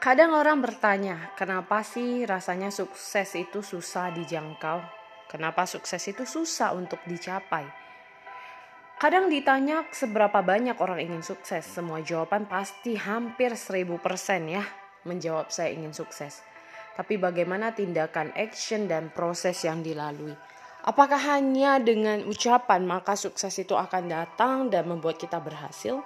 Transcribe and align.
Kadang 0.00 0.32
orang 0.32 0.64
bertanya, 0.64 1.28
kenapa 1.36 1.84
sih 1.84 2.24
rasanya 2.24 2.72
sukses 2.72 3.36
itu 3.36 3.60
susah 3.60 4.08
dijangkau? 4.16 4.80
Kenapa 5.28 5.68
sukses 5.68 6.00
itu 6.08 6.24
susah 6.24 6.72
untuk 6.72 7.04
dicapai? 7.04 7.68
Kadang 8.96 9.28
ditanya 9.28 9.84
seberapa 9.92 10.40
banyak 10.40 10.80
orang 10.80 11.04
ingin 11.04 11.20
sukses, 11.20 11.68
semua 11.68 12.00
jawaban 12.00 12.48
pasti 12.48 12.96
hampir 12.96 13.52
1000% 13.52 13.92
ya 14.48 14.64
menjawab 15.04 15.52
saya 15.52 15.76
ingin 15.76 15.92
sukses. 15.92 16.40
Tapi 16.96 17.20
bagaimana 17.20 17.76
tindakan 17.76 18.32
action 18.32 18.88
dan 18.88 19.12
proses 19.12 19.60
yang 19.68 19.84
dilalui? 19.84 20.32
Apakah 20.80 21.36
hanya 21.36 21.76
dengan 21.76 22.24
ucapan 22.24 22.88
maka 22.88 23.20
sukses 23.20 23.52
itu 23.60 23.76
akan 23.76 24.08
datang 24.08 24.72
dan 24.72 24.88
membuat 24.88 25.20
kita 25.20 25.36
berhasil? 25.44 26.00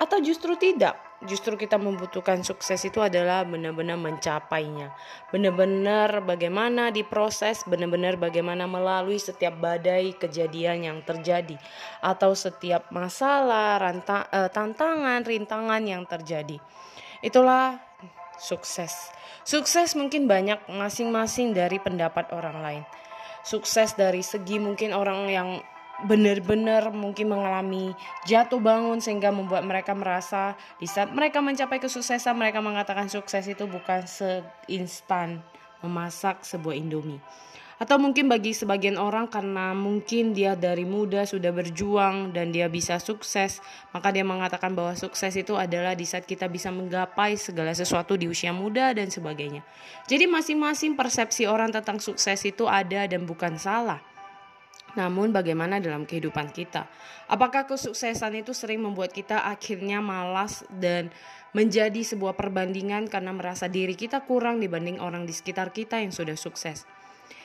Atau 0.00 0.24
justru 0.24 0.56
tidak? 0.56 1.10
justru 1.20 1.52
kita 1.60 1.76
membutuhkan 1.76 2.40
sukses 2.40 2.80
itu 2.80 2.96
adalah 3.04 3.44
benar-benar 3.44 4.00
mencapainya. 4.00 4.96
Benar-benar 5.28 6.24
bagaimana 6.24 6.88
diproses, 6.88 7.60
benar-benar 7.68 8.16
bagaimana 8.16 8.64
melalui 8.64 9.20
setiap 9.20 9.60
badai 9.60 10.16
kejadian 10.16 10.88
yang 10.88 10.98
terjadi 11.04 11.60
atau 12.00 12.32
setiap 12.32 12.88
masalah, 12.88 13.76
ranta, 13.76 14.24
uh, 14.32 14.48
tantangan, 14.48 15.20
rintangan 15.20 15.82
yang 15.84 16.08
terjadi. 16.08 16.56
Itulah 17.20 17.76
sukses. 18.40 19.12
Sukses 19.44 19.92
mungkin 19.92 20.24
banyak 20.24 20.72
masing-masing 20.72 21.52
dari 21.52 21.76
pendapat 21.76 22.32
orang 22.32 22.58
lain. 22.64 22.84
Sukses 23.44 23.92
dari 23.92 24.24
segi 24.24 24.56
mungkin 24.56 24.96
orang 24.96 25.28
yang 25.28 25.48
benar-benar 26.06 26.92
mungkin 26.94 27.32
mengalami 27.32 27.92
jatuh 28.24 28.60
bangun 28.62 29.00
sehingga 29.02 29.32
membuat 29.34 29.64
mereka 29.66 29.92
merasa 29.92 30.56
di 30.80 30.86
saat 30.88 31.12
mereka 31.12 31.44
mencapai 31.44 31.82
kesuksesan 31.82 32.36
mereka 32.36 32.62
mengatakan 32.64 33.08
sukses 33.10 33.44
itu 33.48 33.64
bukan 33.68 34.04
seinstan 34.06 35.44
memasak 35.80 36.44
sebuah 36.44 36.76
indomie. 36.76 37.20
Atau 37.80 37.96
mungkin 37.96 38.28
bagi 38.28 38.52
sebagian 38.52 39.00
orang 39.00 39.24
karena 39.32 39.72
mungkin 39.72 40.36
dia 40.36 40.52
dari 40.52 40.84
muda 40.84 41.24
sudah 41.24 41.48
berjuang 41.48 42.28
dan 42.28 42.52
dia 42.52 42.68
bisa 42.68 43.00
sukses 43.00 43.64
maka 43.96 44.12
dia 44.12 44.20
mengatakan 44.20 44.76
bahwa 44.76 44.92
sukses 44.92 45.32
itu 45.32 45.56
adalah 45.56 45.96
di 45.96 46.04
saat 46.04 46.28
kita 46.28 46.44
bisa 46.44 46.68
menggapai 46.68 47.40
segala 47.40 47.72
sesuatu 47.72 48.20
di 48.20 48.28
usia 48.28 48.52
muda 48.52 48.92
dan 48.92 49.08
sebagainya. 49.08 49.64
Jadi 50.04 50.28
masing-masing 50.28 50.92
persepsi 50.92 51.48
orang 51.48 51.72
tentang 51.72 51.96
sukses 52.04 52.44
itu 52.44 52.68
ada 52.68 53.08
dan 53.08 53.24
bukan 53.24 53.56
salah 53.56 54.09
namun 54.98 55.30
bagaimana 55.30 55.78
dalam 55.78 56.08
kehidupan 56.08 56.50
kita? 56.54 56.90
Apakah 57.30 57.66
kesuksesan 57.66 58.42
itu 58.42 58.50
sering 58.56 58.82
membuat 58.82 59.14
kita 59.14 59.46
akhirnya 59.46 60.02
malas 60.02 60.66
dan 60.70 61.12
menjadi 61.50 62.02
sebuah 62.02 62.38
perbandingan 62.38 63.10
karena 63.10 63.34
merasa 63.34 63.66
diri 63.66 63.98
kita 63.98 64.22
kurang 64.22 64.62
dibanding 64.62 65.02
orang 65.02 65.26
di 65.26 65.34
sekitar 65.34 65.74
kita 65.74 65.98
yang 65.98 66.14
sudah 66.14 66.38
sukses? 66.38 66.86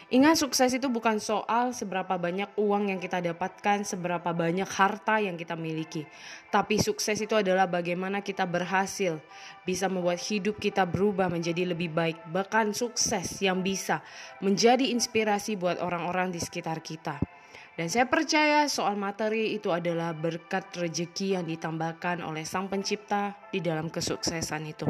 Ingat 0.06 0.38
sukses 0.38 0.70
itu 0.70 0.86
bukan 0.86 1.18
soal 1.18 1.74
seberapa 1.74 2.14
banyak 2.22 2.54
uang 2.62 2.94
yang 2.94 3.02
kita 3.02 3.26
dapatkan, 3.26 3.82
seberapa 3.82 4.38
banyak 4.38 4.70
harta 4.70 5.18
yang 5.18 5.34
kita 5.34 5.58
miliki. 5.58 6.06
Tapi 6.54 6.78
sukses 6.78 7.18
itu 7.18 7.34
adalah 7.34 7.66
bagaimana 7.66 8.22
kita 8.22 8.46
berhasil 8.46 9.18
bisa 9.66 9.90
membuat 9.90 10.22
hidup 10.22 10.62
kita 10.62 10.86
berubah 10.86 11.26
menjadi 11.26 11.74
lebih 11.74 11.90
baik. 11.90 12.22
Bahkan 12.30 12.78
sukses 12.78 13.42
yang 13.42 13.66
bisa 13.66 14.06
menjadi 14.46 14.94
inspirasi 14.94 15.58
buat 15.58 15.82
orang-orang 15.82 16.30
di 16.30 16.38
sekitar 16.38 16.86
kita. 16.86 17.18
Dan 17.76 17.92
saya 17.92 18.08
percaya 18.08 18.72
soal 18.72 18.96
materi 18.96 19.52
itu 19.52 19.68
adalah 19.68 20.16
berkat 20.16 20.72
rejeki 20.80 21.36
yang 21.36 21.44
ditambahkan 21.44 22.24
oleh 22.24 22.48
Sang 22.48 22.72
Pencipta 22.72 23.36
di 23.52 23.60
dalam 23.60 23.92
kesuksesan 23.92 24.64
itu. 24.64 24.88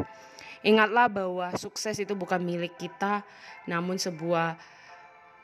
Ingatlah 0.62 1.10
bahwa 1.10 1.50
sukses 1.58 1.98
itu 1.98 2.14
bukan 2.14 2.46
milik 2.46 2.78
kita, 2.78 3.26
namun 3.66 3.98
sebuah 3.98 4.54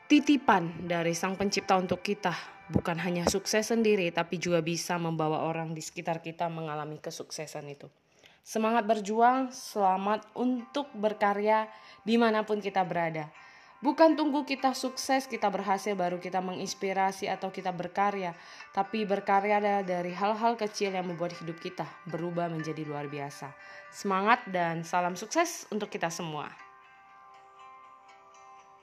titipan 0.07 0.87
dari 0.87 1.11
Sang 1.11 1.35
Pencipta 1.35 1.75
untuk 1.75 1.99
kita. 1.99 2.31
Bukan 2.71 2.95
hanya 3.03 3.27
sukses 3.27 3.67
sendiri, 3.67 4.07
tapi 4.15 4.39
juga 4.39 4.63
bisa 4.63 4.95
membawa 4.95 5.43
orang 5.43 5.75
di 5.75 5.83
sekitar 5.83 6.23
kita 6.23 6.47
mengalami 6.47 6.95
kesuksesan 6.95 7.67
itu. 7.67 7.91
Semangat 8.39 8.87
berjuang, 8.87 9.51
selamat 9.51 10.31
untuk 10.35 10.87
berkarya 10.95 11.67
di 12.07 12.15
mana 12.15 12.47
pun 12.47 12.63
kita 12.63 12.87
berada. 12.87 13.27
Bukan 13.83 14.15
tunggu 14.15 14.47
kita 14.47 14.71
sukses, 14.71 15.27
kita 15.27 15.51
berhasil 15.51 15.91
baru 15.91 16.15
kita 16.15 16.39
menginspirasi 16.39 17.27
atau 17.27 17.51
kita 17.51 17.75
berkarya, 17.75 18.31
tapi 18.71 19.03
berkarya 19.03 19.83
dari 19.83 20.15
hal-hal 20.15 20.55
kecil 20.55 20.95
yang 20.95 21.03
membuat 21.03 21.35
hidup 21.35 21.59
kita 21.59 21.83
berubah 22.07 22.47
menjadi 22.47 22.79
luar 22.87 23.11
biasa. 23.11 23.51
Semangat 23.91 24.47
dan 24.47 24.87
salam 24.87 25.19
sukses 25.19 25.67
untuk 25.67 25.91
kita 25.91 26.07
semua. 26.07 26.62